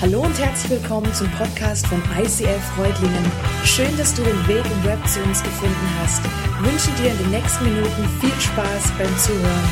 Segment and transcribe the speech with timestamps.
[0.00, 3.32] Hallo und herzlich willkommen zum Podcast von ICF Freudlingen.
[3.64, 6.22] Schön, dass du den Weg im Web zu uns gefunden hast.
[6.24, 9.68] Ich wünsche dir in den nächsten Minuten viel Spaß beim Zuhören.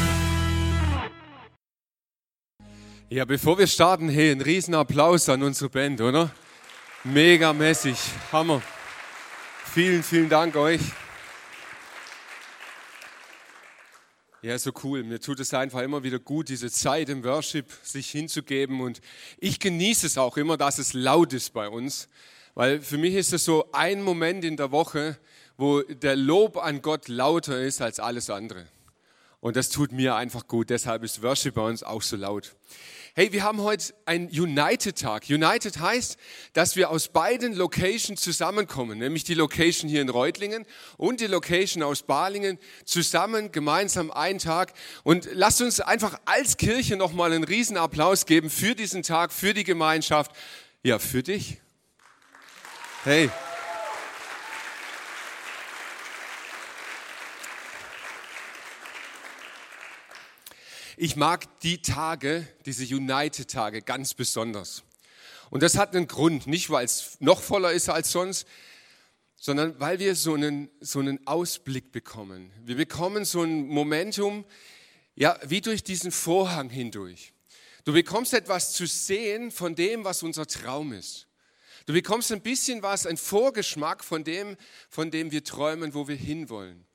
[3.09, 6.31] Ja, bevor wir starten, hey, ein riesen Applaus an unsere Band, oder?
[7.05, 7.97] Mega mäßig,
[8.33, 8.61] Hammer.
[9.73, 10.81] Vielen, vielen Dank euch.
[14.47, 15.03] Ja, so cool.
[15.03, 18.81] Mir tut es einfach immer wieder gut, diese Zeit im Worship sich hinzugeben.
[18.81, 19.01] Und
[19.39, 22.09] ich genieße es auch immer, dass es laut ist bei uns.
[22.55, 25.19] Weil für mich ist es so ein Moment in der Woche,
[25.57, 28.69] wo der Lob an Gott lauter ist als alles andere.
[29.41, 30.71] Und das tut mir einfach gut.
[30.71, 32.57] Deshalb ist Worship bei uns auch so laut.
[33.15, 35.25] Hey, wir haben heute einen United-Tag.
[35.31, 36.19] United heißt,
[36.53, 40.67] dass wir aus beiden Locations zusammenkommen, nämlich die Location hier in Reutlingen
[40.99, 44.75] und die Location aus Balingen, zusammen gemeinsam einen Tag.
[45.03, 49.55] Und lasst uns einfach als Kirche nochmal einen riesen Applaus geben für diesen Tag, für
[49.55, 50.33] die Gemeinschaft,
[50.83, 51.59] ja, für dich.
[53.05, 53.31] Hey.
[60.99, 64.83] Ich mag die Tage, diese United-Tage ganz besonders.
[65.51, 68.47] Und das hat einen Grund, nicht weil es noch voller ist als sonst,
[69.37, 72.51] sondern weil wir so einen, so einen Ausblick bekommen.
[72.65, 74.47] Wir bekommen so ein Momentum,
[75.17, 77.35] ja, wie durch diesen Vorhang hindurch.
[77.85, 81.27] Du bekommst etwas zu sehen von dem, was unser Traum ist.
[81.85, 84.57] Du bekommst ein bisschen was, ein Vorgeschmack von dem,
[84.89, 86.86] von dem wir träumen, wo wir hinwollen.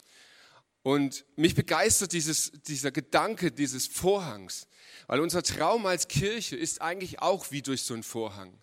[0.83, 4.67] Und mich begeistert dieses, dieser Gedanke dieses Vorhangs,
[5.07, 8.57] weil unser Traum als Kirche ist eigentlich auch wie durch so einen Vorhang.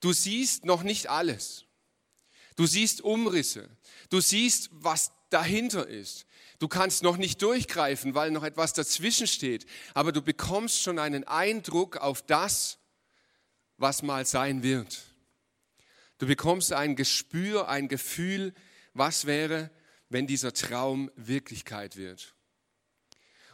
[0.00, 1.66] Du siehst noch nicht alles.
[2.56, 3.68] Du siehst Umrisse.
[4.08, 6.26] Du siehst, was dahinter ist.
[6.58, 11.24] Du kannst noch nicht durchgreifen, weil noch etwas dazwischen steht, aber du bekommst schon einen
[11.24, 12.78] Eindruck auf das,
[13.78, 15.02] was mal sein wird.
[16.18, 18.52] Du bekommst ein Gespür, ein Gefühl,
[18.92, 19.70] was wäre,
[20.10, 22.34] wenn dieser Traum Wirklichkeit wird.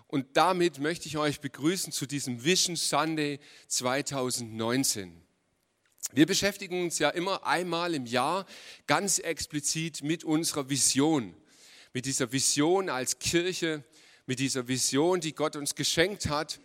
[0.08, 5.22] Und damit möchte ich euch begrüßen zu diesem Vision Sunday 2019.
[6.12, 8.46] Wir beschäftigen uns ja immer einmal im Jahr
[8.86, 11.34] ganz explizit mit unserer Vision,
[11.92, 13.84] mit dieser Vision als Kirche,
[14.26, 16.60] mit dieser Vision, die Gott uns geschenkt hat,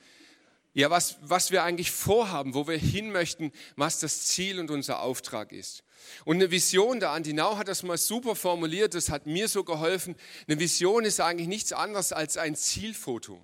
[0.74, 5.02] ja, was, was wir eigentlich vorhaben, wo wir hin möchten, was das Ziel und unser
[5.02, 5.84] Auftrag ist.
[6.26, 9.64] Und eine Vision, der Andi Nau hat das mal super formuliert, das hat mir so
[9.64, 10.16] geholfen.
[10.48, 13.44] Eine Vision ist eigentlich nichts anderes als ein Zielfoto.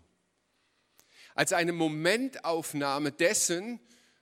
[1.35, 3.79] Als eine Momentaufnahme dessen,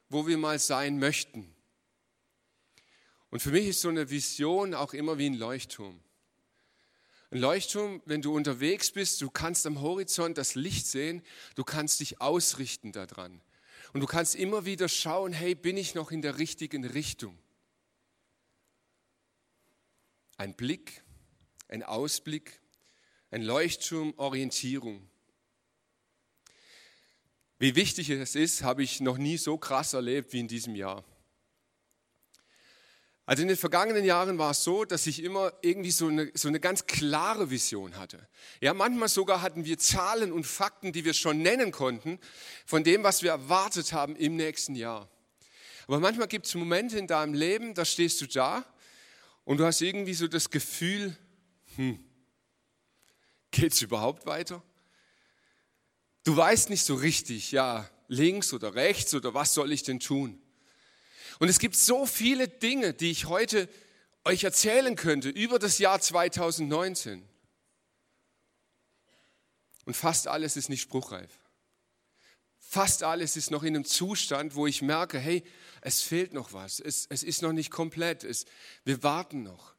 [0.10, 1.54] wo wir mal sein möchten.
[3.30, 6.00] Und für mich ist so eine Vision auch immer wie ein Leuchtturm.
[7.32, 11.22] Ein Leuchtturm, wenn du unterwegs bist, du kannst am Horizont das Licht sehen,
[11.56, 13.42] du kannst dich ausrichten daran.
[13.94, 17.38] Und du kannst immer wieder schauen, hey, bin ich noch in der richtigen Richtung?
[20.38, 21.04] Ein Blick,
[21.70, 22.60] ein Ausblick,
[23.32, 25.10] ein Leuchtturm, Orientierung.
[27.58, 31.06] Wie wichtig es ist, habe ich noch nie so krass erlebt wie in diesem Jahr.
[33.26, 36.48] Also in den vergangenen Jahren war es so, dass ich immer irgendwie so eine, so
[36.48, 38.28] eine ganz klare Vision hatte.
[38.62, 42.20] Ja, manchmal sogar hatten wir Zahlen und Fakten, die wir schon nennen konnten,
[42.66, 45.10] von dem, was wir erwartet haben im nächsten Jahr.
[45.88, 48.66] Aber manchmal gibt es Momente in deinem Leben, da stehst du da
[49.46, 51.16] und du hast irgendwie so das Gefühl,
[51.76, 52.04] hm,
[53.52, 54.62] geht es überhaupt weiter?
[56.24, 60.42] Du weißt nicht so richtig, ja, links oder rechts oder was soll ich denn tun?
[61.40, 63.70] Und es gibt so viele Dinge, die ich heute
[64.24, 67.28] euch erzählen könnte über das Jahr 2019.
[69.86, 71.30] Und fast alles ist nicht spruchreif.
[72.76, 75.46] Fast alles ist noch in einem Zustand, wo ich merke, hey,
[75.80, 78.44] es fehlt noch was, es, es ist noch nicht komplett, es,
[78.84, 79.76] wir warten noch.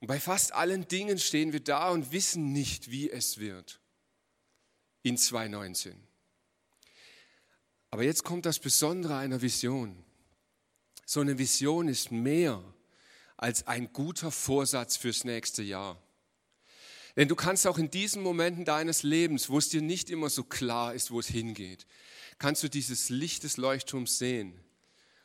[0.00, 3.80] Und bei fast allen Dingen stehen wir da und wissen nicht, wie es wird
[5.04, 5.98] in 2019.
[7.88, 10.04] Aber jetzt kommt das Besondere einer Vision.
[11.06, 12.62] So eine Vision ist mehr
[13.38, 15.98] als ein guter Vorsatz fürs nächste Jahr.
[17.16, 20.44] Denn du kannst auch in diesen Momenten deines Lebens, wo es dir nicht immer so
[20.44, 21.86] klar ist, wo es hingeht,
[22.38, 24.60] kannst du dieses Licht des Leuchtturms sehen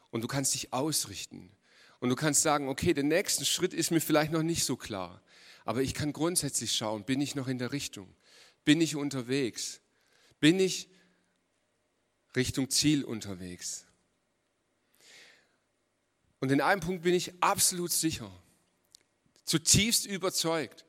[0.10, 1.52] und du kannst dich ausrichten.
[2.00, 5.22] Und du kannst sagen, okay, der nächste Schritt ist mir vielleicht noch nicht so klar,
[5.66, 8.16] aber ich kann grundsätzlich schauen, bin ich noch in der Richtung?
[8.64, 9.82] Bin ich unterwegs?
[10.40, 10.90] Bin ich
[12.36, 13.86] Richtung Ziel unterwegs?
[16.40, 18.32] Und in einem Punkt bin ich absolut sicher,
[19.44, 20.86] zutiefst überzeugt.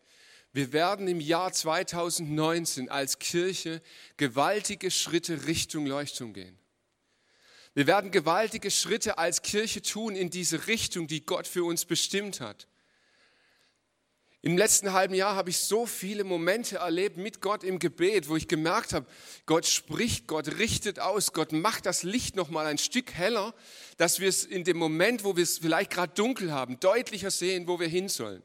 [0.53, 3.81] Wir werden im Jahr 2019 als Kirche
[4.19, 6.59] gewaltige Schritte Richtung Leuchtturm gehen.
[7.75, 12.41] Wir werden gewaltige Schritte als Kirche tun in diese Richtung, die Gott für uns bestimmt
[12.41, 12.69] hat.
[14.45, 18.37] Im letzten halben Jahr habe ich so viele Momente erlebt mit Gott im Gebet, wo
[18.37, 19.07] ich gemerkt habe,
[19.47, 23.55] Gott spricht, Gott richtet aus, Gott macht das Licht noch mal ein Stück heller,
[23.99, 27.69] dass wir es in dem Moment, wo wir es vielleicht gerade dunkel haben, deutlicher sehen,
[27.69, 28.43] wo wir hin sollen.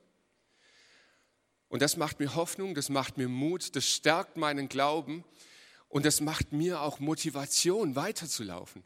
[1.70, 5.24] Und das macht mir Hoffnung, das macht mir Mut, das stärkt meinen Glauben
[5.90, 8.84] und das macht mir auch Motivation, weiterzulaufen.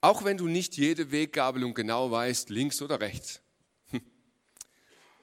[0.00, 3.40] Auch wenn du nicht jede Weggabelung genau weißt, links oder rechts.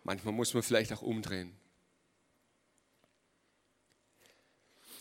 [0.04, 1.56] Manchmal muss man vielleicht auch umdrehen.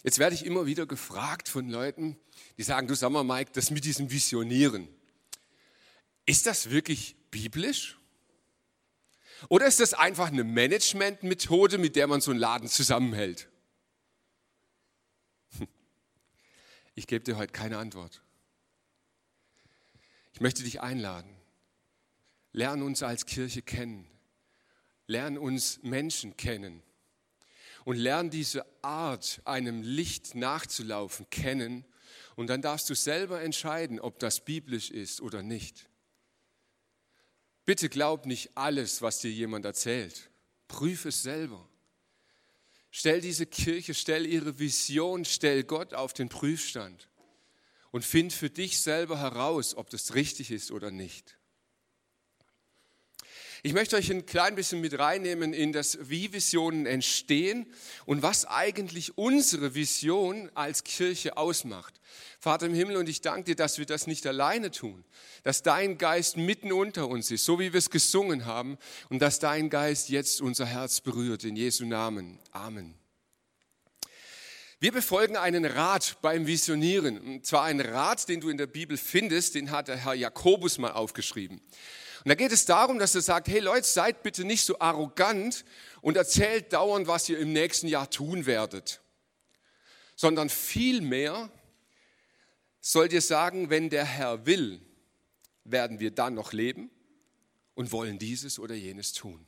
[0.02, 2.18] Jetzt werde ich immer wieder gefragt von Leuten,
[2.56, 4.88] die sagen, du sag mal, Mike, das mit diesem Visionieren,
[6.24, 7.99] ist das wirklich biblisch?
[9.48, 13.48] Oder ist das einfach eine Managementmethode, mit der man so einen Laden zusammenhält?
[16.96, 18.20] Ich gebe dir heute keine Antwort.
[20.32, 21.34] Ich möchte dich einladen.
[22.52, 24.06] Lern uns als Kirche kennen.
[25.06, 26.82] Lern uns Menschen kennen.
[27.84, 31.84] Und lern diese Art, einem Licht nachzulaufen, kennen.
[32.36, 35.89] Und dann darfst du selber entscheiden, ob das biblisch ist oder nicht.
[37.64, 40.30] Bitte glaub nicht alles, was dir jemand erzählt.
[40.68, 41.68] Prüf es selber.
[42.90, 47.08] Stell diese Kirche, stell ihre Vision, stell Gott auf den Prüfstand
[47.92, 51.39] und find für dich selber heraus, ob das richtig ist oder nicht.
[53.62, 57.66] Ich möchte euch ein klein bisschen mit reinnehmen in das, wie Visionen entstehen
[58.06, 62.00] und was eigentlich unsere Vision als Kirche ausmacht.
[62.38, 65.04] Vater im Himmel, und ich danke dir, dass wir das nicht alleine tun,
[65.42, 68.78] dass dein Geist mitten unter uns ist, so wie wir es gesungen haben,
[69.10, 71.44] und dass dein Geist jetzt unser Herz berührt.
[71.44, 72.38] In Jesu Namen.
[72.52, 72.94] Amen.
[74.78, 77.18] Wir befolgen einen Rat beim Visionieren.
[77.18, 80.78] Und zwar einen Rat, den du in der Bibel findest, den hat der Herr Jakobus
[80.78, 81.60] mal aufgeschrieben.
[82.24, 85.64] Und da geht es darum, dass er sagt, hey Leute, seid bitte nicht so arrogant
[86.02, 89.00] und erzählt dauernd, was ihr im nächsten Jahr tun werdet,
[90.16, 91.50] sondern vielmehr
[92.80, 94.80] sollt ihr sagen, wenn der Herr will,
[95.64, 96.90] werden wir dann noch leben
[97.74, 99.46] und wollen dieses oder jenes tun.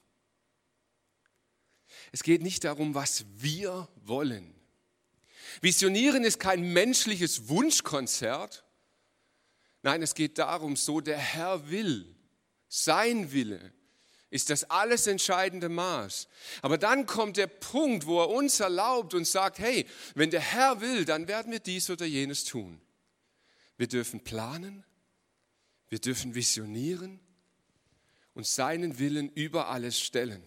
[2.10, 4.54] Es geht nicht darum, was wir wollen.
[5.60, 8.64] Visionieren ist kein menschliches Wunschkonzert.
[9.82, 12.14] Nein, es geht darum, so der Herr will,
[12.74, 13.70] sein Wille
[14.30, 16.26] ist das alles entscheidende Maß.
[16.62, 20.80] Aber dann kommt der Punkt, wo er uns erlaubt und sagt, hey, wenn der Herr
[20.80, 22.80] will, dann werden wir dies oder jenes tun.
[23.76, 24.84] Wir dürfen planen,
[25.90, 27.20] wir dürfen visionieren
[28.32, 30.42] und seinen Willen über alles stellen.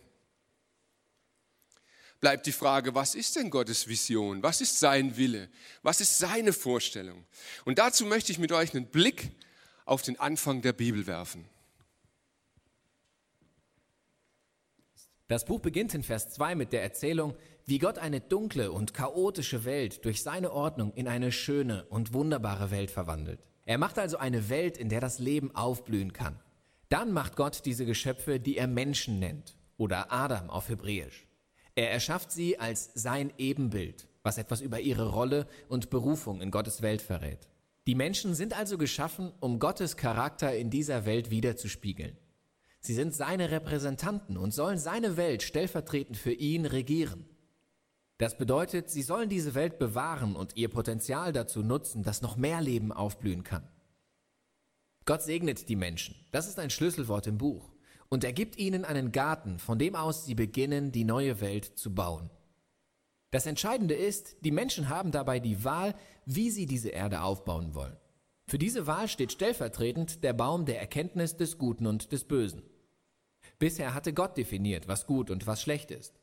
[2.22, 4.42] Bleibt die Frage, was ist denn Gottes Vision?
[4.42, 5.48] Was ist sein Wille?
[5.84, 7.24] Was ist seine Vorstellung?
[7.66, 9.30] Und dazu möchte ich mit euch einen Blick
[9.86, 11.48] auf den Anfang der Bibel werfen.
[15.28, 17.34] Das Buch beginnt in Vers 2 mit der Erzählung,
[17.66, 22.70] wie Gott eine dunkle und chaotische Welt durch seine Ordnung in eine schöne und wunderbare
[22.70, 23.40] Welt verwandelt.
[23.66, 26.40] Er macht also eine Welt, in der das Leben aufblühen kann.
[26.90, 31.26] Dann macht Gott diese Geschöpfe, die er Menschen nennt oder Adam auf Hebräisch.
[31.74, 36.84] Er erschafft sie als sein Ebenbild, was etwas über ihre Rolle und Berufung in Gottes
[36.84, 37.50] Welt verrät.
[37.88, 42.16] Die Menschen sind also geschaffen, um Gottes Charakter in dieser Welt wiederzuspiegeln.
[42.86, 47.26] Sie sind seine Repräsentanten und sollen seine Welt stellvertretend für ihn regieren.
[48.20, 52.62] Das bedeutet, sie sollen diese Welt bewahren und ihr Potenzial dazu nutzen, dass noch mehr
[52.62, 53.68] Leben aufblühen kann.
[55.06, 57.72] Gott segnet die Menschen, das ist ein Schlüsselwort im Buch,
[58.10, 61.96] und er gibt ihnen einen Garten, von dem aus sie beginnen, die neue Welt zu
[61.96, 62.30] bauen.
[63.32, 65.96] Das Entscheidende ist, die Menschen haben dabei die Wahl,
[66.28, 67.98] wie sie diese Erde aufbauen wollen.
[68.46, 72.62] Für diese Wahl steht stellvertretend der Baum der Erkenntnis des Guten und des Bösen.
[73.60, 76.14] Bisher hatte Gott definiert, was gut und was schlecht ist.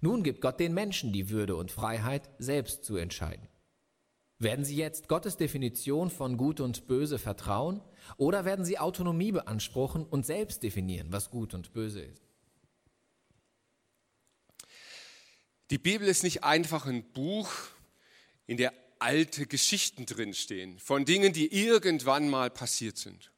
[0.00, 3.48] Nun gibt Gott den Menschen die Würde und Freiheit, selbst zu entscheiden.
[4.38, 7.80] Werden sie jetzt Gottes Definition von Gut und Böse vertrauen
[8.16, 12.22] oder werden sie Autonomie beanspruchen und selbst definieren, was gut und böse ist?
[15.70, 17.50] Die Bibel ist nicht einfach ein Buch,
[18.46, 23.31] in der alte Geschichten drinstehen, von Dingen, die irgendwann mal passiert sind.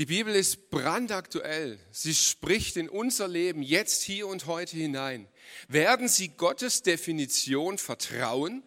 [0.00, 1.78] Die Bibel ist brandaktuell.
[1.90, 5.28] Sie spricht in unser Leben jetzt, hier und heute hinein.
[5.68, 8.62] Werden Sie Gottes Definition vertrauen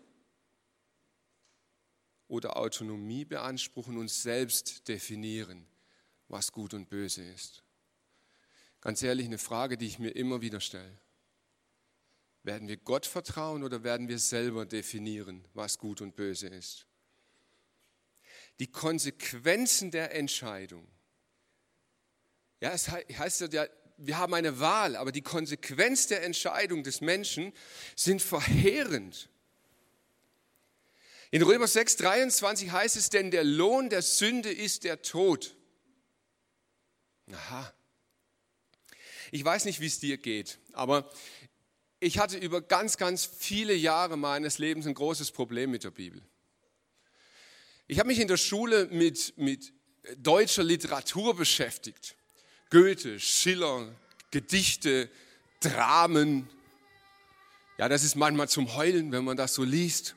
[2.27, 5.65] oder Autonomie beanspruchen und selbst definieren,
[6.27, 7.63] was gut und böse ist?
[8.79, 10.99] Ganz ehrlich, eine Frage, die ich mir immer wieder stelle.
[12.43, 16.85] Werden wir Gott vertrauen oder werden wir selber definieren, was gut und böse ist?
[18.59, 20.87] die Konsequenzen der Entscheidung.
[22.63, 23.67] Ja, es heißt ja,
[23.97, 27.51] wir haben eine Wahl, aber die Konsequenz der Entscheidung des Menschen
[27.93, 29.27] sind verheerend.
[31.29, 35.57] In Römer 6, 23 heißt es, denn der Lohn der Sünde ist der Tod.
[37.33, 37.73] Aha.
[39.31, 41.11] Ich weiß nicht, wie es dir geht, aber
[41.99, 46.21] ich hatte über ganz, ganz viele Jahre meines Lebens ein großes Problem mit der Bibel.
[47.87, 49.73] Ich habe mich in der Schule mit, mit
[50.15, 52.15] deutscher Literatur beschäftigt.
[52.73, 53.87] Goethe, Schiller,
[54.31, 55.07] Gedichte,
[55.59, 56.49] Dramen.
[57.77, 60.15] Ja, das ist manchmal zum Heulen, wenn man das so liest.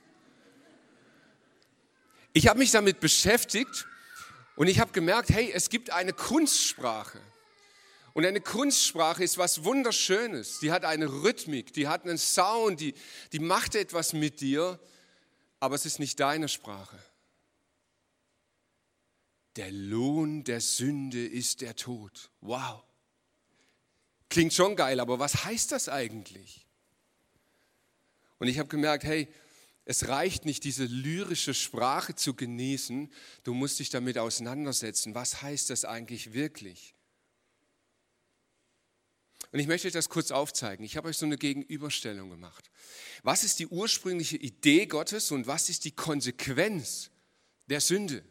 [2.33, 3.87] Ich habe mich damit beschäftigt
[4.57, 7.21] und ich habe gemerkt, hey, es gibt eine Kunstsprache.
[8.15, 10.59] Und eine Kunstsprache ist was Wunderschönes.
[10.61, 12.95] Die hat eine Rhythmik, die hat einen Sound, die,
[13.33, 14.81] die macht etwas mit dir,
[15.61, 16.99] aber es ist nicht deine Sprache.
[19.57, 22.31] Der Lohn der Sünde ist der Tod.
[22.41, 22.85] Wow.
[24.29, 26.67] Klingt schon geil, aber was heißt das eigentlich?
[28.39, 29.29] Und ich habe gemerkt, hey,
[29.87, 33.11] es reicht nicht, diese lyrische Sprache zu genießen,
[33.45, 35.15] du musst dich damit auseinandersetzen.
[35.15, 36.95] Was heißt das eigentlich wirklich?
[39.53, 40.85] Und ich möchte euch das kurz aufzeigen.
[40.85, 42.69] Ich habe euch so eine Gegenüberstellung gemacht.
[43.23, 47.11] Was ist die ursprüngliche Idee Gottes und was ist die Konsequenz
[47.69, 48.25] der Sünde?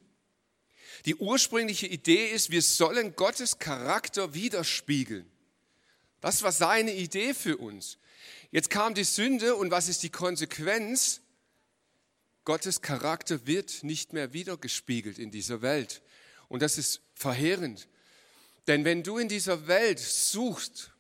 [1.04, 5.30] Die ursprüngliche Idee ist, wir sollen Gottes Charakter widerspiegeln.
[6.22, 7.98] Das war seine Idee für uns.
[8.52, 11.22] Jetzt kam die Sünde und was ist die Konsequenz?
[12.46, 16.02] Gottes Charakter wird nicht mehr wiedergespiegelt in dieser Welt.
[16.48, 17.88] Und das ist verheerend.
[18.68, 20.92] Denn wenn du in dieser Welt suchst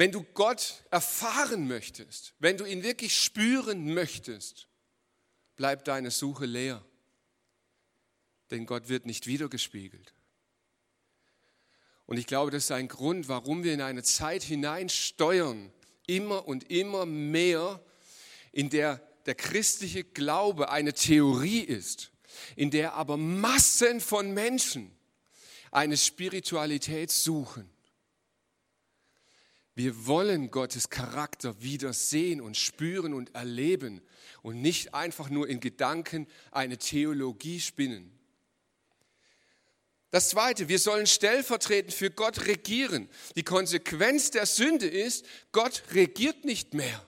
[0.00, 4.66] wenn du Gott erfahren möchtest, wenn du ihn wirklich spüren möchtest,
[5.56, 6.82] bleibt deine Suche leer.
[8.50, 10.14] Denn Gott wird nicht wiedergespiegelt.
[12.06, 15.72] Und ich glaube, das ist ein Grund, warum wir in eine Zeit hineinsteuern,
[16.06, 17.80] immer und immer mehr,
[18.52, 22.10] in der der christliche Glaube eine Theorie ist,
[22.56, 24.90] in der aber Massen von Menschen
[25.70, 27.70] eine Spiritualität suchen.
[29.74, 34.02] Wir wollen Gottes Charakter wieder sehen und spüren und erleben
[34.42, 38.10] und nicht einfach nur in Gedanken eine Theologie spinnen.
[40.10, 43.08] Das Zweite, wir sollen stellvertretend für Gott regieren.
[43.36, 47.06] Die Konsequenz der Sünde ist, Gott regiert nicht mehr.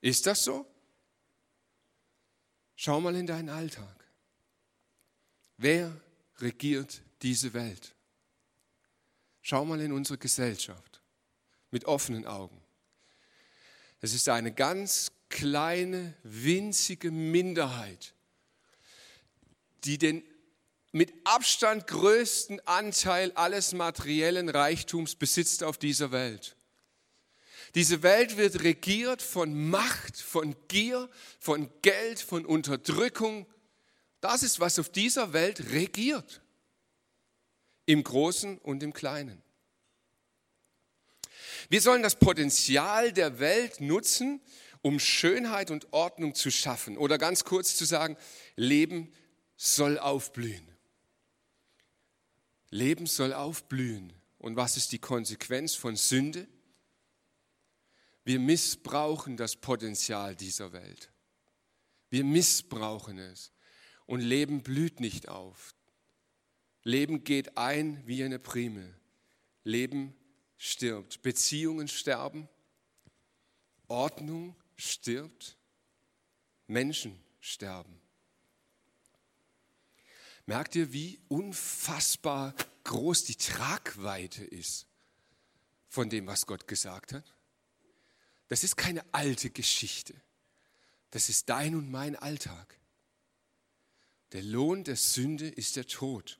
[0.00, 0.66] Ist das so?
[2.76, 3.96] Schau mal in deinen Alltag.
[5.56, 5.92] Wer
[6.38, 7.94] regiert diese Welt?
[9.42, 11.02] Schau mal in unsere Gesellschaft
[11.70, 12.62] mit offenen Augen.
[14.00, 18.14] Es ist eine ganz kleine, winzige Minderheit,
[19.84, 20.22] die den
[20.92, 26.56] mit Abstand größten Anteil alles materiellen Reichtums besitzt auf dieser Welt.
[27.74, 33.46] Diese Welt wird regiert von Macht, von Gier, von Geld, von Unterdrückung.
[34.20, 36.40] Das ist, was auf dieser Welt regiert
[37.84, 39.42] im Großen und im Kleinen.
[41.68, 44.40] Wir sollen das Potenzial der Welt nutzen,
[44.80, 46.96] um Schönheit und Ordnung zu schaffen.
[46.96, 48.16] Oder ganz kurz zu sagen,
[48.56, 49.12] Leben
[49.58, 50.66] soll aufblühen.
[52.70, 54.12] Leben soll aufblühen.
[54.38, 56.46] Und was ist die Konsequenz von Sünde?
[58.24, 61.10] Wir missbrauchen das Potenzial dieser Welt.
[62.08, 63.52] Wir missbrauchen es.
[64.06, 65.74] Und Leben blüht nicht auf.
[66.84, 68.94] Leben geht ein wie eine Prime.
[69.64, 70.14] Leben
[70.56, 71.20] stirbt.
[71.22, 72.48] Beziehungen sterben.
[73.88, 75.58] Ordnung stirbt.
[76.68, 77.97] Menschen sterben.
[80.48, 84.86] Merkt ihr, wie unfassbar groß die Tragweite ist
[85.90, 87.34] von dem, was Gott gesagt hat?
[88.48, 90.14] Das ist keine alte Geschichte.
[91.10, 92.78] Das ist dein und mein Alltag.
[94.32, 96.38] Der Lohn der Sünde ist der Tod.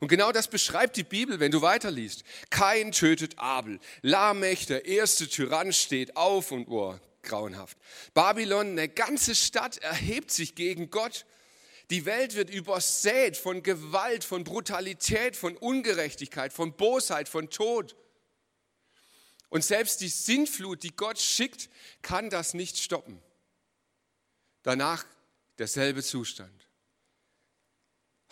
[0.00, 2.24] Und genau das beschreibt die Bibel, wenn du weiterliest.
[2.50, 3.80] Kain tötet Abel.
[4.02, 7.78] Lamech, der erste Tyrann, steht auf und, oh, grauenhaft.
[8.12, 11.24] Babylon, eine ganze Stadt erhebt sich gegen Gott.
[11.90, 17.96] Die Welt wird übersät von Gewalt, von Brutalität, von Ungerechtigkeit, von Bosheit, von Tod.
[19.48, 21.70] Und selbst die Sintflut, die Gott schickt,
[22.02, 23.22] kann das nicht stoppen.
[24.62, 25.06] Danach
[25.56, 26.68] derselbe Zustand.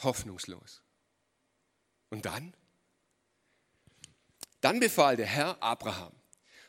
[0.02, 0.82] Hoffnungslos.
[2.10, 2.52] Und dann?
[4.60, 6.12] Dann befahl der Herr Abraham,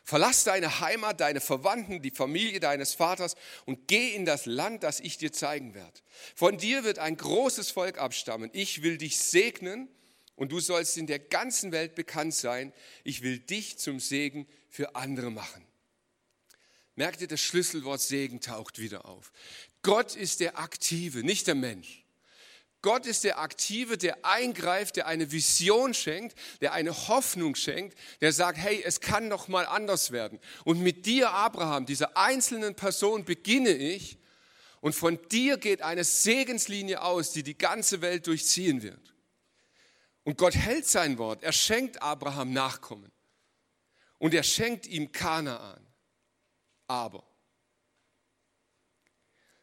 [0.08, 3.34] Verlass deine Heimat, deine Verwandten, die Familie deines Vaters
[3.66, 6.00] und geh in das Land, das ich dir zeigen werde.
[6.34, 8.48] Von dir wird ein großes Volk abstammen.
[8.54, 9.86] Ich will dich segnen
[10.34, 12.72] und du sollst in der ganzen Welt bekannt sein.
[13.04, 15.62] Ich will dich zum Segen für andere machen.
[16.94, 19.30] Merkt ihr, das Schlüsselwort Segen taucht wieder auf.
[19.82, 22.06] Gott ist der Aktive, nicht der Mensch.
[22.80, 28.32] Gott ist der Aktive, der eingreift, der eine Vision schenkt, der eine Hoffnung schenkt, der
[28.32, 30.38] sagt, hey, es kann noch mal anders werden.
[30.64, 34.18] Und mit dir, Abraham, dieser einzelnen Person beginne ich
[34.80, 39.14] und von dir geht eine Segenslinie aus, die die ganze Welt durchziehen wird.
[40.22, 41.42] Und Gott hält sein Wort.
[41.42, 43.10] Er schenkt Abraham Nachkommen.
[44.18, 45.84] Und er schenkt ihm Kanaan.
[46.86, 47.24] Aber,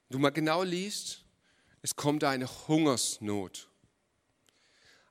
[0.10, 1.25] du mal genau liest,
[1.86, 3.70] es kommt eine Hungersnot.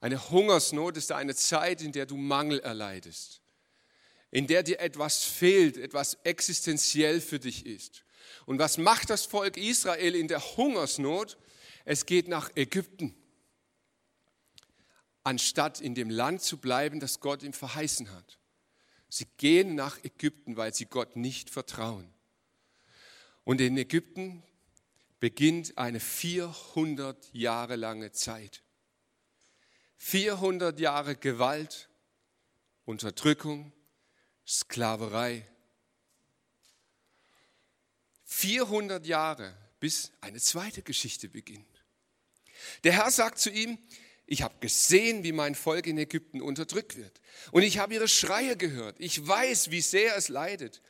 [0.01, 3.43] Eine Hungersnot ist eine Zeit, in der du Mangel erleidest,
[4.33, 8.03] in der dir etwas fehlt, etwas existenziell für dich ist.
[8.45, 11.39] Und was macht das Volk Israel in der Hungersnot?
[11.85, 13.15] Es geht nach Ägypten,
[15.23, 18.41] anstatt in dem Land zu bleiben, das Gott ihm verheißen hat.
[19.09, 22.13] Sie gehen nach Ägypten, weil sie Gott nicht vertrauen.
[23.45, 24.43] Und in Ägypten
[25.25, 28.63] beginnt eine 400 Jahre lange Zeit.
[29.97, 31.89] 400 Jahre Gewalt,
[32.85, 33.73] Unterdrückung,
[34.47, 35.49] Sklaverei.
[38.27, 41.83] 400 Jahre, bis eine zweite Geschichte beginnt.
[42.83, 43.79] Der Herr sagt zu ihm,
[44.27, 47.23] ich habe gesehen, wie mein Volk in Ägypten unterdrückt wird.
[47.51, 48.97] Und ich habe ihre Schreie gehört.
[48.99, 50.83] Ich weiß, wie sehr es leidet.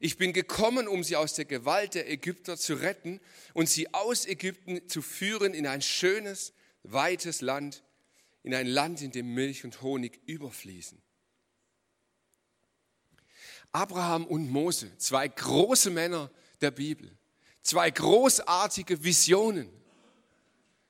[0.00, 3.20] Ich bin gekommen, um sie aus der Gewalt der Ägypter zu retten
[3.54, 7.82] und sie aus Ägypten zu führen in ein schönes, weites Land,
[8.42, 11.00] in ein Land, in dem Milch und Honig überfließen.
[13.72, 17.10] Abraham und Mose, zwei große Männer der Bibel,
[17.62, 19.68] zwei großartige Visionen,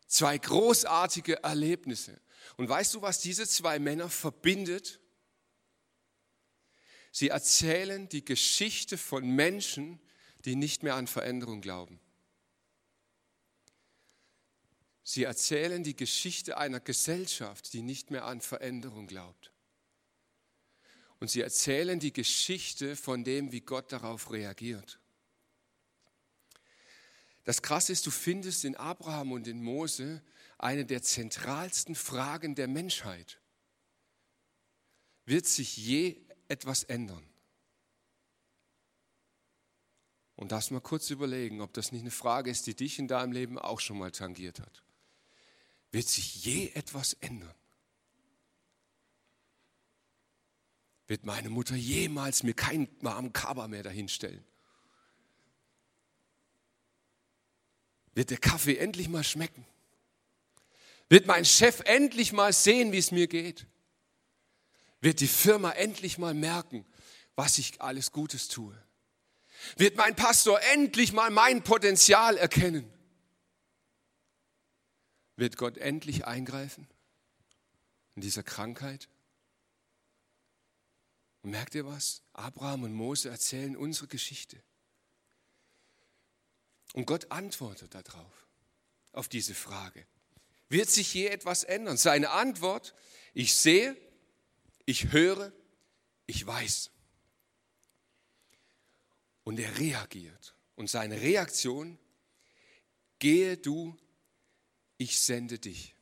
[0.07, 2.21] zwei großartige Erlebnisse.
[2.57, 5.01] Und weißt du, was diese zwei Männer verbindet?
[7.17, 9.99] Sie erzählen die Geschichte von Menschen,
[10.45, 11.99] die nicht mehr an Veränderung glauben.
[15.03, 19.51] Sie erzählen die Geschichte einer Gesellschaft, die nicht mehr an Veränderung glaubt.
[21.19, 25.01] Und sie erzählen die Geschichte von dem, wie Gott darauf reagiert.
[27.45, 30.23] Das Krasse ist, du findest in Abraham und in Mose
[30.59, 33.41] eine der zentralsten Fragen der Menschheit.
[35.25, 37.25] Wird sich je etwas ändern.
[40.37, 43.33] Und darfst mal kurz überlegen, ob das nicht eine Frage ist, die dich in deinem
[43.33, 44.83] Leben auch schon mal tangiert hat.
[45.93, 47.55] Wird sich je etwas ändern?
[51.07, 54.45] Wird meine Mutter jemals mir keinen warmen Kaba mehr dahinstellen?
[58.15, 59.65] Wird der Kaffee endlich mal schmecken?
[61.09, 63.67] Wird mein Chef endlich mal sehen, wie es mir geht?
[65.01, 66.87] Wird die Firma endlich mal merken,
[67.35, 68.77] was ich alles Gutes tue.
[69.77, 72.91] Wird mein Pastor endlich mal mein Potenzial erkennen.
[75.37, 76.89] Wird Gott endlich eingreifen
[78.15, 79.09] in dieser Krankheit?
[81.43, 82.23] Und merkt ihr was?
[82.33, 84.63] Abraham und Mose erzählen unsere Geschichte.
[86.95, 88.47] Und Gott antwortet darauf,
[89.13, 90.07] auf diese Frage.
[90.69, 91.97] Wird sich je etwas ändern?
[91.99, 92.95] Seine Antwort,
[93.35, 93.97] ich sehe,
[94.87, 95.53] ich höre,
[96.27, 96.91] ich weiß.
[99.45, 100.55] Und er reagiert.
[100.77, 101.99] Und seine Reaktion,
[103.19, 103.97] gehe du,
[104.97, 105.95] ich sende dich.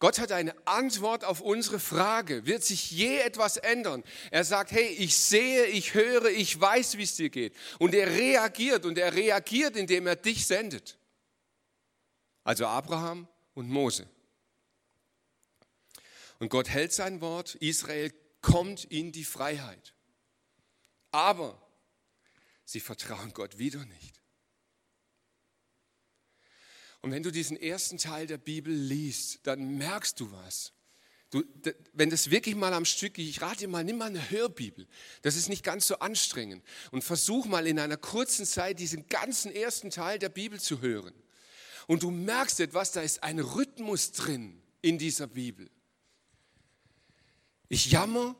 [0.00, 2.46] Gott hat eine Antwort auf unsere Frage.
[2.46, 4.04] Wird sich je etwas ändern?
[4.30, 7.52] Er sagt, hey, ich sehe, ich höre, ich weiß, wie es dir geht.
[7.80, 10.98] Und er reagiert und er reagiert, indem er dich sendet.
[12.44, 14.08] Also Abraham und Mose.
[16.38, 19.94] Und Gott hält sein Wort, Israel kommt in die Freiheit.
[21.10, 21.60] Aber
[22.64, 24.20] sie vertrauen Gott wieder nicht.
[27.00, 30.72] Und wenn du diesen ersten Teil der Bibel liest, dann merkst du was.
[31.30, 31.44] Du,
[31.92, 34.88] wenn das wirklich mal am Stück, ich rate dir mal, nimm mal eine Hörbibel.
[35.22, 36.64] Das ist nicht ganz so anstrengend.
[36.90, 41.14] Und versuch mal in einer kurzen Zeit diesen ganzen ersten Teil der Bibel zu hören.
[41.86, 45.70] Und du merkst etwas, da ist ein Rhythmus drin in dieser Bibel.
[47.68, 48.34] Ich jammer,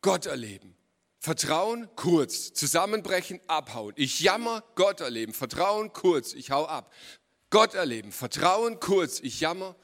[0.00, 0.74] Gott erleben.
[1.18, 2.52] Vertrauen, kurz.
[2.52, 3.94] Zusammenbrechen, abhauen.
[3.96, 5.32] Ich jammer, Gott erleben.
[5.32, 6.34] Vertrauen, kurz.
[6.34, 6.92] Ich hau ab.
[7.50, 8.12] Gott erleben.
[8.12, 9.20] Vertrauen, kurz.
[9.20, 9.76] Ich jammer.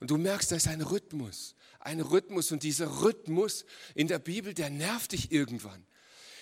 [0.00, 4.54] Und du merkst, da ist ein Rhythmus, ein Rhythmus und dieser Rhythmus in der Bibel,
[4.54, 5.84] der nervt dich irgendwann.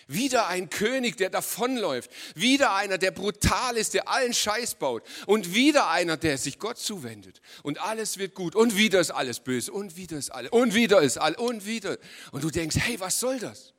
[0.09, 2.11] Wieder ein König, der davonläuft.
[2.37, 5.03] Wieder einer, der brutal ist, der allen Scheiß baut.
[5.27, 7.41] Und wieder einer, der sich Gott zuwendet.
[7.65, 8.55] Und alles wird gut.
[8.55, 9.73] Und wieder ist alles böse.
[9.73, 10.53] Und wieder ist alles.
[10.53, 11.39] Und wieder ist alles.
[11.39, 11.99] Und wieder.
[12.31, 13.73] Und du denkst, hey, was soll das?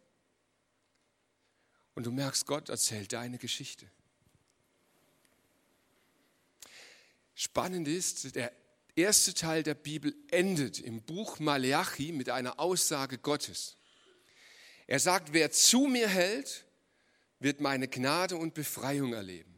[1.96, 3.90] Und du merkst, Gott erzählt deine Geschichte.
[7.36, 8.52] Spannend ist, der
[8.96, 13.77] erste Teil der Bibel endet im Buch Malachi mit einer Aussage Gottes.
[14.88, 16.66] Er sagt, wer zu mir hält,
[17.40, 19.54] wird meine Gnade und Befreiung erleben.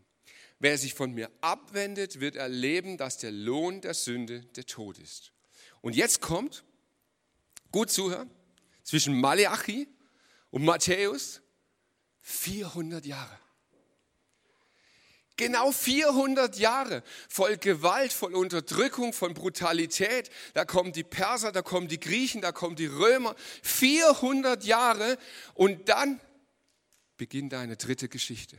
[0.59, 5.31] Wer sich von mir abwendet, wird erleben, dass der Lohn der Sünde der Tod ist.
[5.81, 6.65] Und jetzt kommt,
[7.71, 8.29] gut zuhören,
[8.83, 9.87] zwischen Malachi
[10.49, 11.41] und Matthäus
[12.21, 13.39] 400 Jahre.
[15.39, 20.29] Genau 400 Jahre voll Gewalt, voll Unterdrückung, von Brutalität.
[20.53, 23.37] Da kommen die Perser, da kommen die Griechen, da kommen die Römer.
[23.63, 25.17] 400 Jahre
[25.53, 26.19] und dann
[27.15, 28.57] beginnt eine dritte Geschichte.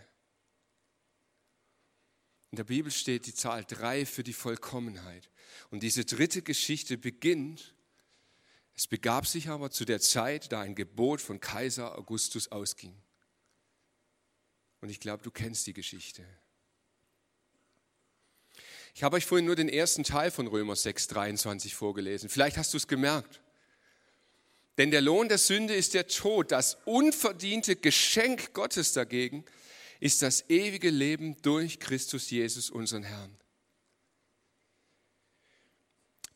[2.50, 5.28] In der Bibel steht die Zahl drei für die Vollkommenheit.
[5.68, 7.74] Und diese dritte Geschichte beginnt,
[8.74, 12.96] es begab sich aber zu der Zeit, da ein Gebot von Kaiser Augustus ausging.
[14.80, 16.24] Und ich glaube, du kennst die Geschichte.
[18.94, 22.28] Ich habe euch vorhin nur den ersten Teil von Römer 6, 23 vorgelesen.
[22.28, 23.40] Vielleicht hast du es gemerkt.
[24.78, 26.52] Denn der Lohn der Sünde ist der Tod.
[26.52, 29.44] Das unverdiente Geschenk Gottes dagegen
[30.00, 33.36] ist das ewige Leben durch Christus Jesus, unseren Herrn.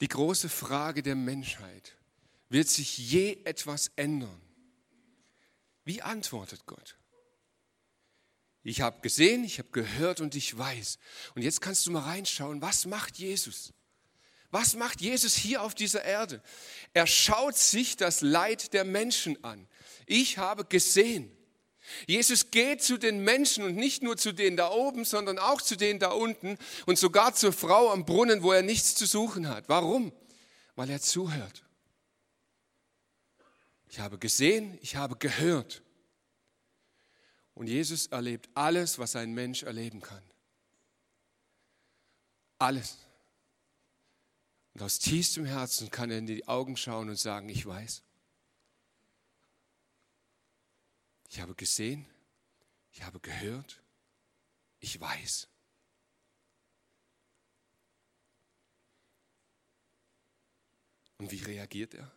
[0.01, 1.97] Die große Frage der Menschheit,
[2.49, 4.41] wird sich je etwas ändern?
[5.85, 6.97] Wie antwortet Gott?
[8.65, 10.99] Ich habe gesehen, ich habe gehört und ich weiß.
[11.35, 13.75] Und jetzt kannst du mal reinschauen, was macht Jesus?
[14.51, 16.43] Was macht Jesus hier auf dieser Erde?
[16.95, 19.69] Er schaut sich das Leid der Menschen an.
[20.07, 21.31] Ich habe gesehen.
[22.07, 25.77] Jesus geht zu den Menschen und nicht nur zu denen da oben, sondern auch zu
[25.77, 29.69] denen da unten und sogar zur Frau am Brunnen, wo er nichts zu suchen hat.
[29.69, 30.11] Warum?
[30.75, 31.65] Weil er zuhört.
[33.89, 35.84] Ich habe gesehen, ich habe gehört.
[37.55, 40.23] Und Jesus erlebt alles, was ein Mensch erleben kann.
[42.59, 42.99] Alles.
[44.75, 48.03] Und aus tiefstem Herzen kann er in die Augen schauen und sagen, ich weiß.
[51.31, 52.07] Ich habe gesehen,
[52.93, 53.83] ich habe gehört,
[54.81, 55.49] ich weiß.
[61.19, 62.11] Und wie reagiert er?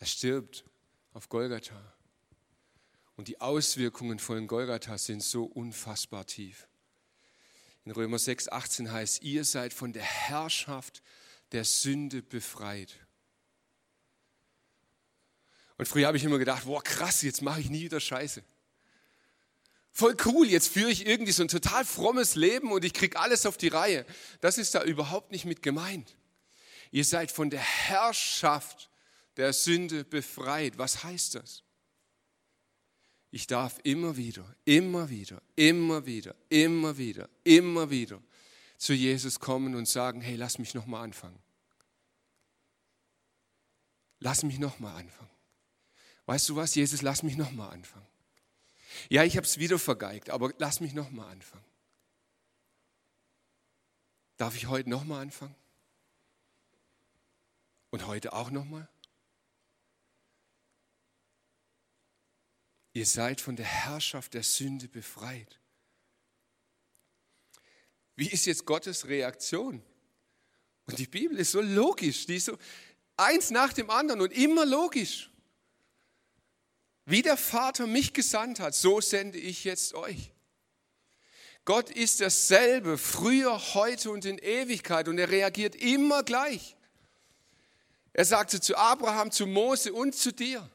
[0.00, 0.64] Er stirbt
[1.12, 1.97] auf Golgatha.
[3.18, 6.68] Und die Auswirkungen von Golgatha sind so unfassbar tief.
[7.84, 11.02] In Römer 6, 18 heißt, ihr seid von der Herrschaft
[11.50, 12.94] der Sünde befreit.
[15.78, 18.44] Und früher habe ich immer gedacht, boah krass, jetzt mache ich nie wieder Scheiße.
[19.90, 23.46] Voll cool, jetzt führe ich irgendwie so ein total frommes Leben und ich kriege alles
[23.46, 24.06] auf die Reihe.
[24.40, 26.16] Das ist da überhaupt nicht mit gemeint.
[26.92, 28.90] Ihr seid von der Herrschaft
[29.36, 30.78] der Sünde befreit.
[30.78, 31.64] Was heißt das?
[33.30, 38.22] Ich darf immer wieder, immer wieder, immer wieder, immer wieder, immer wieder
[38.78, 41.38] zu Jesus kommen und sagen, hey, lass mich nochmal anfangen.
[44.20, 45.30] Lass mich nochmal anfangen.
[46.26, 48.06] Weißt du was, Jesus, lass mich nochmal anfangen.
[49.08, 51.64] Ja, ich habe es wieder vergeigt, aber lass mich nochmal anfangen.
[54.36, 55.54] Darf ich heute nochmal anfangen?
[57.90, 58.88] Und heute auch nochmal?
[62.92, 65.60] Ihr seid von der Herrschaft der Sünde befreit.
[68.16, 69.82] Wie ist jetzt Gottes Reaktion?
[70.86, 72.58] Und die Bibel ist so logisch, die ist so
[73.16, 75.30] eins nach dem anderen und immer logisch.
[77.04, 80.32] Wie der Vater mich gesandt hat, so sende ich jetzt euch.
[81.64, 86.76] Gott ist dasselbe, früher, heute und in Ewigkeit und er reagiert immer gleich.
[88.14, 90.68] Er sagte zu Abraham, zu Mose und zu dir.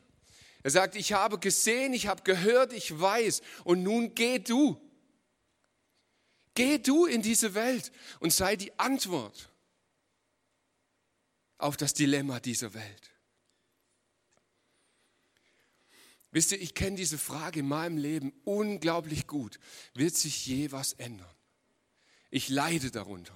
[0.64, 3.42] Er sagt, ich habe gesehen, ich habe gehört, ich weiß.
[3.66, 4.80] Und nun geh du.
[6.56, 9.50] Geh du in diese Welt und sei die Antwort
[11.58, 13.12] auf das Dilemma dieser Welt.
[16.32, 19.60] Wisst ihr, ich kenne diese Frage in meinem Leben unglaublich gut.
[19.94, 21.30] Wird sich je was ändern?
[22.32, 23.36] Ich leide darunter.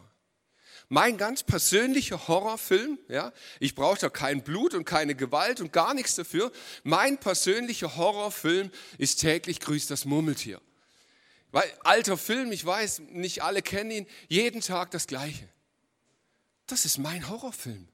[0.90, 5.94] Mein ganz persönlicher Horrorfilm, ja, ich brauche da kein Blut und keine Gewalt und gar
[5.94, 6.52] nichts dafür.
[6.84, 10.62] Mein persönlicher Horrorfilm ist täglich grüßt das Murmeltier.
[11.52, 15.50] Weil, alter Film, ich weiß, nicht alle kennen ihn, jeden Tag das Gleiche.
[16.68, 17.88] Das ist mein Horrorfilm.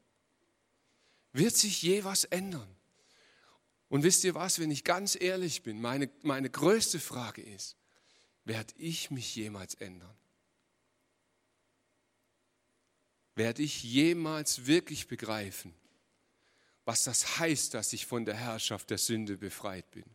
[1.31, 2.67] Wird sich je was ändern?
[3.89, 7.75] Und wisst ihr was, wenn ich ganz ehrlich bin, meine, meine größte Frage ist,
[8.45, 10.15] werde ich mich jemals ändern?
[13.35, 15.73] Werde ich jemals wirklich begreifen,
[16.85, 20.05] was das heißt, dass ich von der Herrschaft der Sünde befreit bin?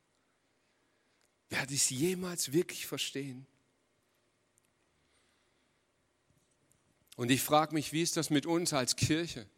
[1.49, 3.47] Werde ich es jemals wirklich verstehen?
[7.17, 9.49] Und ich frage mich, wie ist das mit uns als Kirche?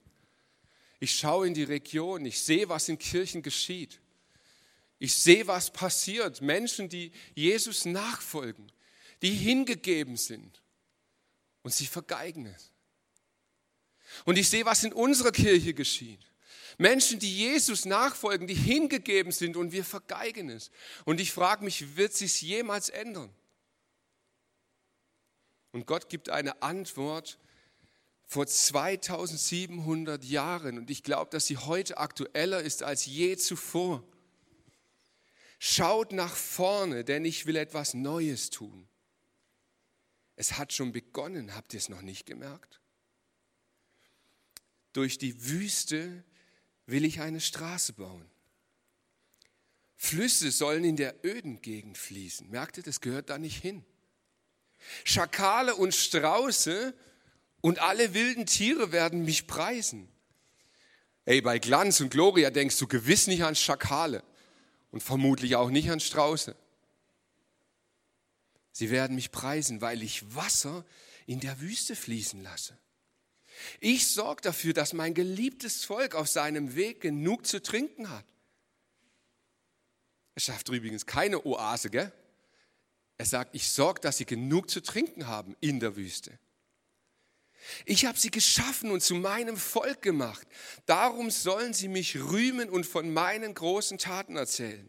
[0.99, 4.01] Ich schaue in die Region, ich sehe, was in Kirchen geschieht.
[4.99, 6.41] Ich sehe, was passiert.
[6.41, 8.71] Menschen, die Jesus nachfolgen,
[9.23, 10.63] die hingegeben sind
[11.63, 12.71] und sie vergeigen es.
[14.25, 16.21] Und ich sehe, was in unserer Kirche geschieht.
[16.79, 20.71] Menschen, die Jesus nachfolgen, die hingegeben sind und wir vergeigen es.
[21.05, 23.31] Und ich frage mich, wird sich jemals ändern?
[25.73, 27.39] Und Gott gibt eine Antwort
[28.27, 34.03] vor 2700 Jahren und ich glaube, dass sie heute aktueller ist als je zuvor.
[35.59, 38.89] Schaut nach vorne, denn ich will etwas Neues tun.
[40.37, 42.80] Es hat schon begonnen, habt ihr es noch nicht gemerkt?
[44.93, 46.25] Durch die Wüste
[46.87, 48.29] will ich eine Straße bauen.
[49.97, 52.49] Flüsse sollen in der öden Gegend fließen.
[52.51, 53.85] Merkt ihr, das gehört da nicht hin.
[55.05, 56.95] Schakale und Strauße
[57.61, 60.09] und alle wilden Tiere werden mich preisen.
[61.27, 64.25] Ey, bei Glanz und Gloria denkst du gewiss nicht an Schakale
[64.91, 66.57] und vermutlich auch nicht an Strauße.
[68.73, 70.85] Sie werden mich preisen, weil ich Wasser
[71.27, 72.77] in der Wüste fließen lasse.
[73.81, 78.25] Ich sorge dafür, dass mein geliebtes Volk auf seinem Weg genug zu trinken hat.
[80.35, 82.13] Er schafft übrigens keine Oase, gell?
[83.19, 86.39] Er sagt, ich sorge, dass sie genug zu trinken haben in der Wüste.
[87.85, 90.47] Ich habe sie geschaffen und zu meinem Volk gemacht.
[90.87, 94.89] Darum sollen sie mich rühmen und von meinen großen Taten erzählen.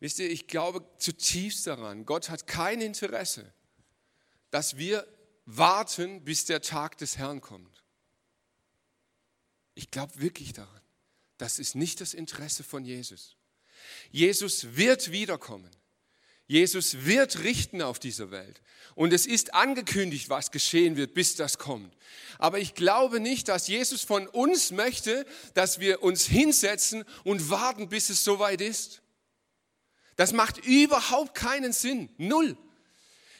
[0.00, 3.52] Wisst ihr, ich glaube zutiefst daran, Gott hat kein Interesse,
[4.50, 5.06] dass wir
[5.44, 7.82] warten, bis der Tag des Herrn kommt.
[9.74, 10.80] Ich glaube wirklich daran.
[11.38, 13.36] Das ist nicht das Interesse von Jesus.
[14.10, 15.70] Jesus wird wiederkommen.
[16.46, 18.60] Jesus wird richten auf dieser Welt.
[18.94, 21.96] Und es ist angekündigt, was geschehen wird, bis das kommt.
[22.38, 25.24] Aber ich glaube nicht, dass Jesus von uns möchte,
[25.54, 29.02] dass wir uns hinsetzen und warten, bis es soweit ist.
[30.16, 32.10] Das macht überhaupt keinen Sinn.
[32.18, 32.56] Null.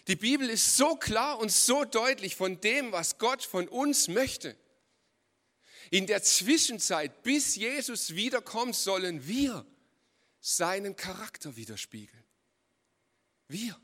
[0.08, 4.56] Die Bibel ist so klar und so deutlich von dem, was Gott von uns möchte.
[5.90, 9.66] In der Zwischenzeit, bis Jesus wiederkommt, sollen wir
[10.40, 12.24] seinen Charakter widerspiegeln.
[13.46, 13.78] Wir.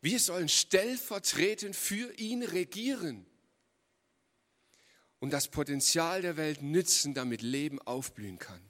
[0.00, 3.26] Wir sollen stellvertretend für ihn regieren
[5.18, 8.60] und das Potenzial der Welt nützen, damit Leben aufblühen kann.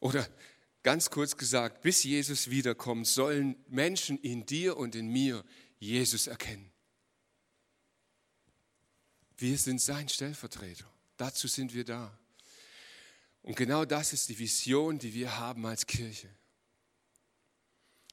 [0.00, 0.26] Oder
[0.84, 5.42] Ganz kurz gesagt, bis Jesus wiederkommt, sollen Menschen in dir und in mir
[5.78, 6.70] Jesus erkennen.
[9.38, 10.84] Wir sind sein Stellvertreter.
[11.16, 12.16] Dazu sind wir da.
[13.42, 16.28] Und genau das ist die Vision, die wir haben als Kirche.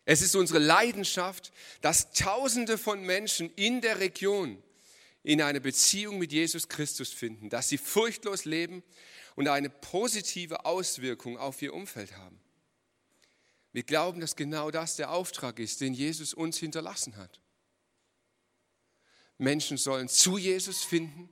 [0.05, 4.63] Es ist unsere Leidenschaft, dass Tausende von Menschen in der Region
[5.23, 8.81] in eine Beziehung mit Jesus Christus finden, dass sie furchtlos leben
[9.35, 12.40] und eine positive Auswirkung auf ihr Umfeld haben.
[13.73, 17.39] Wir glauben, dass genau das der Auftrag ist, den Jesus uns hinterlassen hat.
[19.37, 21.29] Menschen sollen zu Jesus finden,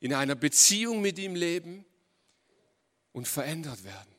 [0.00, 1.84] in einer Beziehung mit ihm leben
[3.12, 4.14] und verändert werden.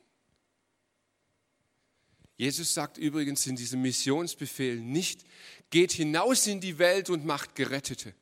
[2.36, 5.26] Jesus sagt übrigens in diesem Missionsbefehl nicht,
[5.68, 8.14] geht hinaus in die Welt und macht Gerettete.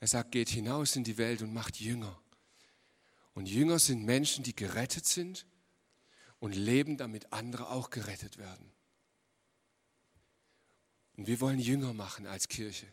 [0.00, 2.18] Er sagt, geht hinaus in die Welt und macht Jünger.
[3.34, 5.46] Und Jünger sind Menschen, die gerettet sind
[6.44, 8.70] und leben, damit andere auch gerettet werden.
[11.16, 12.86] Und wir wollen Jünger machen als Kirche.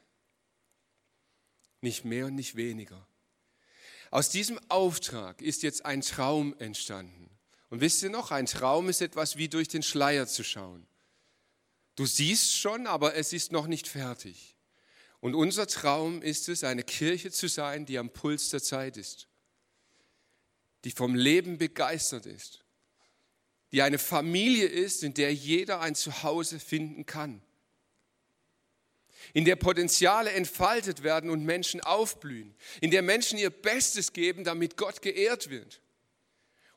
[1.82, 3.06] Nicht mehr und nicht weniger.
[4.10, 7.30] Aus diesem Auftrag ist jetzt ein Traum entstanden.
[7.70, 10.88] Und wisst ihr noch, ein Traum ist etwas wie durch den Schleier zu schauen.
[11.98, 14.56] Du siehst schon, aber es ist noch nicht fertig.
[15.20, 19.28] Und unser Traum ist es, eine Kirche zu sein, die am Puls der Zeit ist,
[20.86, 22.64] die vom Leben begeistert ist,
[23.72, 27.42] die eine Familie ist, in der jeder ein Zuhause finden kann,
[29.34, 34.78] in der Potenziale entfaltet werden und Menschen aufblühen, in der Menschen ihr Bestes geben, damit
[34.78, 35.82] Gott geehrt wird.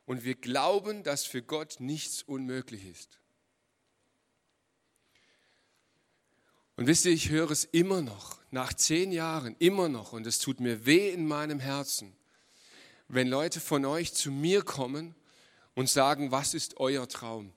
[0.05, 3.19] Und wir glauben, dass für Gott nichts unmöglich ist.
[6.77, 10.39] Und wisst ihr, ich höre es immer noch, nach zehn Jahren, immer noch, und es
[10.39, 12.15] tut mir weh in meinem Herzen,
[13.07, 15.15] wenn Leute von euch zu mir kommen
[15.75, 17.53] und sagen, was ist euer Traum?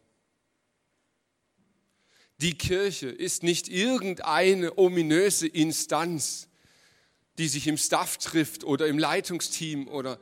[2.40, 6.48] Die Kirche ist nicht irgendeine ominöse Instanz,
[7.38, 10.20] die sich im Staff trifft oder im Leitungsteam oder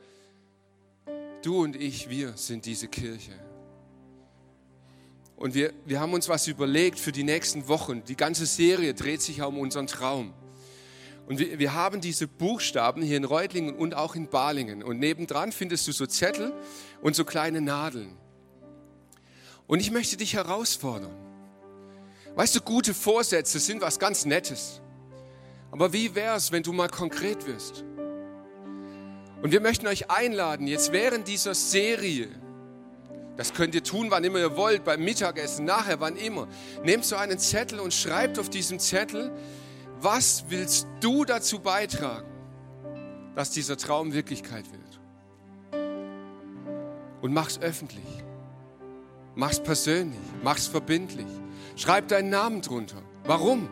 [1.43, 3.33] du und ich, wir sind diese Kirche.
[5.35, 8.03] Und wir, wir haben uns was überlegt für die nächsten Wochen.
[8.05, 10.33] Die ganze Serie dreht sich ja um unseren Traum.
[11.27, 14.81] Und wir, wir haben diese Buchstaben hier in Reutlingen und auch in Balingen.
[14.81, 16.53] Und nebendran findest du so Zettel
[17.01, 18.15] und so kleine Nadeln.
[19.67, 21.13] Und ich möchte dich herausfordern.
[22.35, 24.81] Weißt du, gute Vorsätze sind was ganz Nettes.
[25.69, 27.83] Aber wie wäre es, wenn du mal konkret wirst?
[29.41, 32.29] Und wir möchten euch einladen, jetzt während dieser Serie,
[33.35, 36.47] das könnt ihr tun, wann immer ihr wollt, beim Mittagessen, nachher, wann immer.
[36.83, 39.31] Nehmt so einen Zettel und schreibt auf diesem Zettel,
[40.01, 42.27] was willst du dazu beitragen,
[43.35, 44.99] dass dieser Traum Wirklichkeit wird?
[47.21, 48.05] Und mach's öffentlich.
[49.35, 50.19] Mach's persönlich.
[50.43, 51.27] Mach's verbindlich.
[51.75, 53.01] Schreib deinen Namen drunter.
[53.25, 53.69] Warum?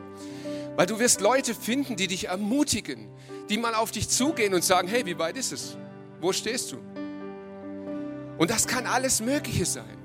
[0.76, 3.08] Weil du wirst Leute finden, die dich ermutigen,
[3.50, 5.78] die mal auf dich zugehen und sagen, hey, wie weit ist es?
[6.22, 6.78] Wo stehst du?
[8.38, 9.98] Und das kann alles Mögliche sein.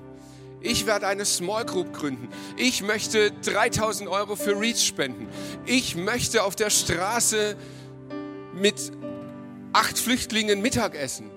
[0.63, 2.29] Ich werde eine Small Group gründen.
[2.57, 5.29] Ich möchte 3000 Euro für Reach spenden.
[5.65, 7.57] Ich möchte auf der Straße
[8.55, 8.93] mit
[9.73, 11.31] acht Flüchtlingen Mittagessen.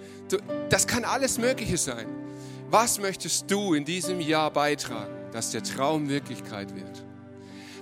[0.69, 2.07] Das kann alles Mögliche sein.
[2.69, 7.03] Was möchtest du in diesem Jahr beitragen, dass der Traum Wirklichkeit wird?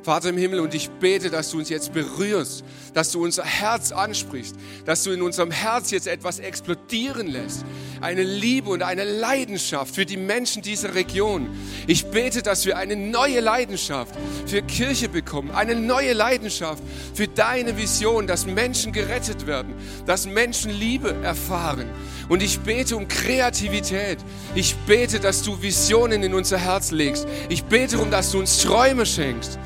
[0.04, 3.92] Vater im Himmel, und ich bete, dass du uns jetzt berührst, dass du unser Herz
[3.92, 7.64] ansprichst, dass du in unserem Herz jetzt etwas explodieren lässt.
[8.02, 11.50] Eine Liebe und eine Leidenschaft für die Menschen dieser Region.
[11.86, 14.16] Ich bete, dass wir eine neue Leidenschaft
[14.48, 16.82] für Kirche bekommen, eine neue Leidenschaft
[17.14, 19.76] für deine Vision, dass Menschen gerettet werden,
[20.08, 21.90] dass Menschen Liebe erfahren.
[22.28, 24.18] Und ich bete um Kreativität.
[24.56, 27.28] Ich bete, dass du Visionen in unser Herz legst.
[27.50, 29.60] Ich bete darum, dass du uns Träume schenkst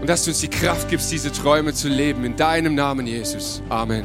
[0.00, 2.24] und dass du uns die Kraft gibst, diese Träume zu leben.
[2.24, 3.62] In deinem Namen, Jesus.
[3.68, 4.04] Amen.